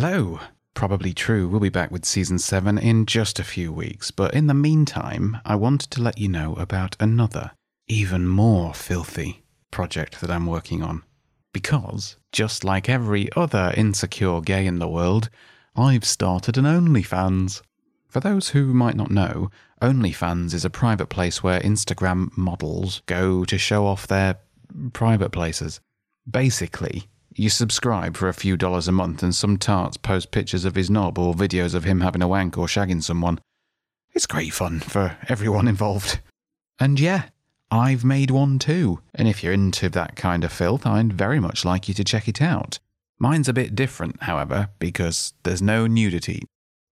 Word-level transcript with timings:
Hello. 0.00 0.40
Probably 0.72 1.12
True 1.12 1.46
We'll 1.46 1.60
be 1.60 1.68
back 1.68 1.90
with 1.90 2.06
season 2.06 2.38
7 2.38 2.78
in 2.78 3.04
just 3.04 3.38
a 3.38 3.44
few 3.44 3.70
weeks, 3.70 4.10
but 4.10 4.32
in 4.32 4.46
the 4.46 4.54
meantime, 4.54 5.36
I 5.44 5.56
wanted 5.56 5.90
to 5.90 6.02
let 6.02 6.16
you 6.16 6.26
know 6.26 6.54
about 6.54 6.96
another, 6.98 7.50
even 7.86 8.26
more 8.26 8.72
filthy 8.72 9.42
project 9.70 10.22
that 10.22 10.30
I'm 10.30 10.46
working 10.46 10.82
on. 10.82 11.02
Because, 11.52 12.16
just 12.32 12.64
like 12.64 12.88
every 12.88 13.28
other 13.36 13.74
insecure 13.76 14.40
gay 14.40 14.64
in 14.64 14.78
the 14.78 14.88
world, 14.88 15.28
I've 15.76 16.06
started 16.06 16.56
an 16.56 16.64
OnlyFans. 16.64 17.60
For 18.08 18.20
those 18.20 18.48
who 18.48 18.72
might 18.72 18.96
not 18.96 19.10
know, 19.10 19.50
OnlyFans 19.82 20.54
is 20.54 20.64
a 20.64 20.70
private 20.70 21.10
place 21.10 21.42
where 21.42 21.60
Instagram 21.60 22.34
models 22.38 23.02
go 23.04 23.44
to 23.44 23.58
show 23.58 23.86
off 23.86 24.06
their 24.06 24.36
private 24.94 25.28
places. 25.28 25.78
Basically, 26.26 27.10
you 27.34 27.48
subscribe 27.48 28.16
for 28.16 28.28
a 28.28 28.34
few 28.34 28.56
dollars 28.56 28.88
a 28.88 28.92
month 28.92 29.22
and 29.22 29.34
some 29.34 29.56
tarts 29.56 29.96
post 29.96 30.30
pictures 30.30 30.64
of 30.64 30.74
his 30.74 30.90
knob 30.90 31.18
or 31.18 31.34
videos 31.34 31.74
of 31.74 31.84
him 31.84 32.00
having 32.00 32.22
a 32.22 32.28
wank 32.28 32.58
or 32.58 32.66
shagging 32.66 33.02
someone. 33.02 33.40
It's 34.12 34.26
great 34.26 34.52
fun 34.52 34.80
for 34.80 35.16
everyone 35.28 35.68
involved. 35.68 36.20
And 36.78 36.98
yeah, 36.98 37.24
I've 37.70 38.04
made 38.04 38.30
one 38.30 38.58
too, 38.58 39.00
and 39.14 39.28
if 39.28 39.42
you're 39.42 39.52
into 39.52 39.88
that 39.90 40.16
kind 40.16 40.42
of 40.42 40.52
filth, 40.52 40.86
I'd 40.86 41.12
very 41.12 41.38
much 41.38 41.64
like 41.64 41.88
you 41.88 41.94
to 41.94 42.04
check 42.04 42.26
it 42.26 42.42
out. 42.42 42.78
Mine's 43.18 43.48
a 43.48 43.52
bit 43.52 43.74
different, 43.74 44.22
however, 44.22 44.70
because 44.78 45.34
there's 45.42 45.60
no 45.60 45.86
nudity. 45.86 46.44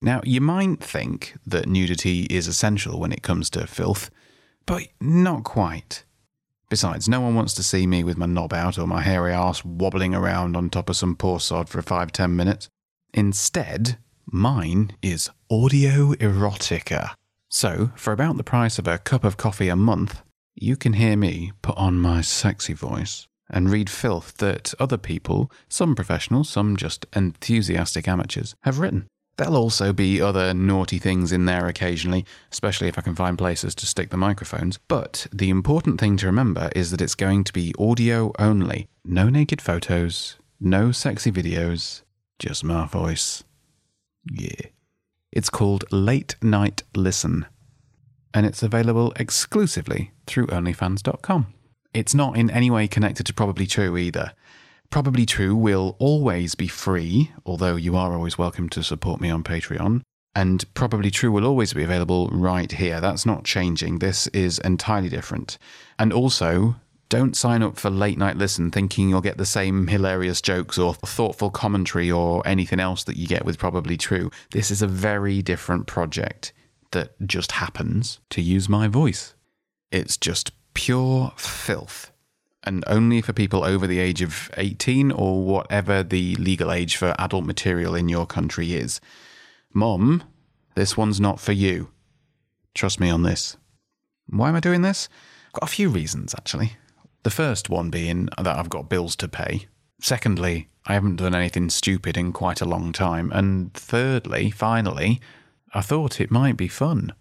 Now, 0.02 0.22
you 0.24 0.42
might 0.42 0.84
think 0.84 1.36
that 1.46 1.68
nudity 1.68 2.24
is 2.24 2.48
essential 2.48 3.00
when 3.00 3.12
it 3.12 3.22
comes 3.22 3.50
to 3.52 3.68
filth, 3.68 4.10
but 4.66 4.88
not 5.00 5.44
quite. 5.44 6.04
Besides, 6.70 7.08
no 7.08 7.22
one 7.22 7.36
wants 7.36 7.54
to 7.56 7.64
see 7.64 7.86
me 7.86 8.04
with 8.04 8.18
my 8.18 8.26
knob 8.26 8.54
out 8.54 8.78
or 8.78 8.88
my 8.88 9.02
hairy 9.02 9.34
ass 9.34 9.64
wobbling 9.64 10.16
around 10.16 10.58
on 10.58 10.70
top 10.70 10.90
of 10.90 10.96
some 10.96 11.16
poor 11.16 11.40
sod 11.40 11.70
for 11.70 11.82
five, 11.82 12.12
ten 12.12 12.36
minutes. 12.36 12.70
Instead, 13.14 13.98
mine 14.26 14.92
is 15.02 15.30
audio 15.50 16.14
erotica. 16.16 17.14
So, 17.50 17.92
for 17.96 18.12
about 18.12 18.38
the 18.38 18.44
price 18.44 18.80
of 18.80 18.88
a 18.88 18.98
cup 18.98 19.24
of 19.24 19.38
coffee 19.38 19.70
a 19.70 19.76
month, 19.76 20.22
you 20.56 20.76
can 20.76 20.94
hear 20.94 21.16
me 21.16 21.52
put 21.62 21.78
on 21.78 22.00
my 22.00 22.22
sexy 22.22 22.74
voice 22.74 23.28
and 23.50 23.70
read 23.70 23.90
filth 23.90 24.38
that 24.38 24.74
other 24.80 24.98
people, 24.98 25.52
some 25.70 25.96
professionals, 25.96 26.50
some 26.50 26.76
just 26.76 27.06
enthusiastic 27.16 28.08
amateurs, 28.08 28.56
have 28.64 28.80
written. 28.80 29.08
There'll 29.38 29.58
also 29.58 29.92
be 29.92 30.22
other 30.22 30.54
naughty 30.54 30.98
things 30.98 31.32
in 31.32 31.46
there 31.46 31.68
occasionally, 31.68 32.26
especially 32.52 32.88
if 32.88 32.98
I 32.98 33.02
can 33.02 33.16
find 33.16 33.38
places 33.38 33.76
to 33.76 33.86
stick 33.86 34.10
the 34.10 34.18
microphones. 34.18 34.78
But 34.88 35.28
the 35.34 35.50
important 35.50 36.00
thing 36.00 36.16
to 36.18 36.26
remember 36.26 36.70
is 36.76 36.92
that 36.92 37.02
it's 37.02 37.16
going 37.16 37.44
to 37.46 37.54
be 37.54 37.74
audio 37.78 38.32
only. 38.40 38.88
No 39.04 39.30
naked 39.30 39.62
photos, 39.62 40.38
no 40.60 40.92
sexy 40.92 41.32
videos, 41.32 42.04
just 42.40 42.64
my 42.64 42.88
voice. 42.88 43.44
Yeah. 44.32 44.70
It's 45.34 45.50
called 45.50 45.84
Late 45.92 46.38
Night 46.42 46.84
Listen, 46.96 47.46
and 48.34 48.46
it's 48.46 48.64
available 48.64 49.12
exclusively 49.18 50.12
through 50.26 50.48
OnlyFans.com. 50.48 51.48
It's 51.94 52.14
not 52.14 52.38
in 52.38 52.50
any 52.50 52.72
way 52.72 52.88
connected 52.88 53.26
to 53.26 53.34
Probably 53.34 53.68
True 53.68 53.98
either. 53.98 54.32
Probably 54.90 55.26
True 55.26 55.56
will 55.56 55.96
always 56.00 56.56
be 56.56 56.68
free, 56.68 57.32
although 57.46 57.76
you 57.76 57.96
are 57.96 58.14
always 58.14 58.38
welcome 58.38 58.70
to 58.70 58.84
support 58.84 59.20
me 59.20 59.30
on 59.30 59.44
Patreon. 59.44 60.02
And 60.34 60.74
Probably 60.74 61.12
True 61.12 61.32
will 61.32 61.46
always 61.46 61.74
be 61.74 61.84
available 61.84 62.30
right 62.30 62.72
here. 62.72 63.00
That's 63.00 63.26
not 63.26 63.44
changing. 63.44 64.00
This 64.00 64.28
is 64.28 64.60
entirely 64.60 65.10
different. 65.10 65.58
And 65.98 66.12
also, 66.12 66.76
don't 67.10 67.36
sign 67.36 67.62
up 67.62 67.78
for 67.78 67.90
Late 67.90 68.18
Night 68.18 68.36
Listen 68.38 68.72
thinking 68.72 69.10
you'll 69.10 69.22
get 69.22 69.38
the 69.38 69.46
same 69.46 69.88
hilarious 69.88 70.42
jokes 70.42 70.78
or 70.78 70.94
thoughtful 70.94 71.52
commentary 71.52 72.12
or 72.12 72.46
anything 72.46 72.80
else 72.80 73.04
that 73.04 73.18
you 73.18 73.28
get 73.28 73.46
with 73.46 73.58
Probably 73.58 73.98
True. 73.98 74.32
This 74.52 74.72
is 74.72 74.82
a 74.82 74.88
very 74.88 75.42
different 75.42 75.88
project 75.88 76.52
that 76.92 77.14
just 77.26 77.54
happens 77.54 78.20
to 78.32 78.42
use 78.42 78.68
my 78.68 78.88
voice. 78.88 79.34
It's 79.92 80.18
just 80.18 80.52
pure 80.74 81.32
filth 81.38 82.12
and 82.66 82.84
only 82.88 83.22
for 83.22 83.34
people 83.34 83.64
over 83.64 83.88
the 83.88 84.00
age 84.00 84.22
of 84.22 84.50
18 84.58 85.12
or 85.12 85.44
whatever 85.44 86.04
the 86.04 86.36
legal 86.36 86.72
age 86.72 86.96
for 86.98 87.16
adult 87.20 87.46
material 87.46 87.96
in 87.96 88.10
your 88.10 88.26
country 88.26 88.74
is. 88.74 89.00
Mom, 89.74 90.24
this 90.76 90.98
one's 90.98 91.20
not 91.20 91.40
for 91.40 91.52
you. 91.52 91.90
Trust 92.74 93.00
me 93.00 93.10
on 93.10 93.24
this. 93.24 93.58
Why 94.28 94.50
am 94.50 94.56
I 94.56 94.60
doing 94.60 94.82
this? 94.82 95.08
I've 95.48 95.54
got 95.54 95.70
a 95.70 95.74
few 95.74 95.90
reasons, 95.90 96.34
actually. 96.34 96.74
The 97.24 97.30
first 97.30 97.70
one 97.70 97.90
being 97.90 98.30
that 98.38 98.58
I've 98.58 98.70
got 98.70 98.90
bills 98.90 99.16
to 99.18 99.28
pay. 99.28 99.68
Secondly, 100.02 100.68
I 100.86 100.94
haven't 100.94 101.16
done 101.16 101.34
anything 101.34 101.70
stupid 101.70 102.18
in 102.18 102.32
quite 102.32 102.62
a 102.62 102.66
long 102.66 102.92
time. 102.92 103.32
And 103.32 103.74
thirdly, 103.74 104.52
finally, 104.52 105.22
I 105.74 105.82
thought 105.82 106.22
it 106.22 106.30
might 106.30 106.58
be 106.58 106.68
fun. 106.68 107.14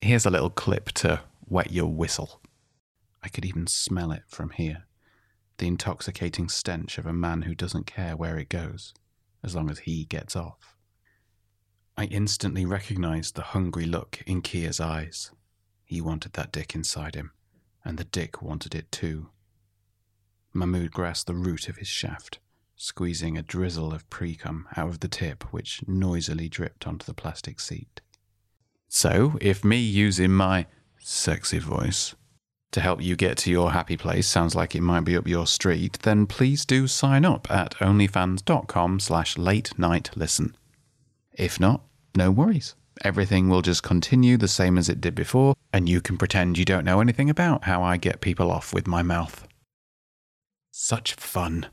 Here's 0.00 0.26
a 0.26 0.30
little 0.30 0.50
clip 0.50 0.92
to 0.92 1.20
wet 1.48 1.72
your 1.72 1.88
whistle. 1.88 2.40
I 3.26 3.28
could 3.28 3.44
even 3.44 3.66
smell 3.66 4.12
it 4.12 4.22
from 4.28 4.50
here. 4.50 4.84
The 5.58 5.66
intoxicating 5.66 6.48
stench 6.48 6.96
of 6.96 7.06
a 7.06 7.12
man 7.12 7.42
who 7.42 7.56
doesn't 7.56 7.84
care 7.84 8.16
where 8.16 8.38
it 8.38 8.48
goes, 8.48 8.94
as 9.42 9.52
long 9.52 9.68
as 9.68 9.80
he 9.80 10.04
gets 10.04 10.36
off. 10.36 10.76
I 11.96 12.04
instantly 12.04 12.64
recognized 12.64 13.34
the 13.34 13.42
hungry 13.42 13.84
look 13.84 14.22
in 14.28 14.42
Kia's 14.42 14.78
eyes. 14.78 15.32
He 15.84 16.00
wanted 16.00 16.34
that 16.34 16.52
dick 16.52 16.76
inside 16.76 17.16
him, 17.16 17.32
and 17.84 17.98
the 17.98 18.04
dick 18.04 18.42
wanted 18.42 18.76
it 18.76 18.92
too. 18.92 19.30
Mahmoud 20.52 20.92
grasped 20.92 21.26
the 21.26 21.34
root 21.34 21.68
of 21.68 21.78
his 21.78 21.88
shaft, 21.88 22.38
squeezing 22.76 23.36
a 23.36 23.42
drizzle 23.42 23.92
of 23.92 24.08
precum 24.08 24.66
out 24.76 24.90
of 24.90 25.00
the 25.00 25.08
tip 25.08 25.52
which 25.52 25.82
noisily 25.88 26.48
dripped 26.48 26.86
onto 26.86 27.04
the 27.04 27.12
plastic 27.12 27.58
seat. 27.58 28.00
So, 28.86 29.36
if 29.40 29.64
me 29.64 29.78
using 29.78 30.30
my 30.30 30.66
sexy 31.00 31.58
voice 31.58 32.14
to 32.72 32.80
help 32.80 33.02
you 33.02 33.16
get 33.16 33.38
to 33.38 33.50
your 33.50 33.72
happy 33.72 33.96
place 33.96 34.26
sounds 34.26 34.54
like 34.54 34.74
it 34.74 34.82
might 34.82 35.00
be 35.00 35.16
up 35.16 35.26
your 35.26 35.46
street, 35.46 35.98
then 36.02 36.26
please 36.26 36.64
do 36.64 36.86
sign 36.86 37.24
up 37.24 37.50
at 37.50 37.74
onlyfans.com 37.76 39.00
slash 39.00 39.38
late 39.38 39.78
night 39.78 40.10
listen. 40.14 40.56
If 41.32 41.60
not, 41.60 41.82
no 42.14 42.30
worries. 42.30 42.74
Everything 43.04 43.48
will 43.48 43.62
just 43.62 43.82
continue 43.82 44.36
the 44.36 44.48
same 44.48 44.78
as 44.78 44.88
it 44.88 45.00
did 45.00 45.14
before, 45.14 45.54
and 45.72 45.88
you 45.88 46.00
can 46.00 46.16
pretend 46.16 46.56
you 46.56 46.64
don't 46.64 46.84
know 46.84 47.00
anything 47.00 47.28
about 47.28 47.64
how 47.64 47.82
I 47.82 47.98
get 47.98 48.20
people 48.20 48.50
off 48.50 48.72
with 48.72 48.86
my 48.86 49.02
mouth. 49.02 49.46
Such 50.70 51.14
fun. 51.14 51.66